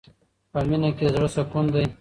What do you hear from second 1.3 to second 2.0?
سکون دی.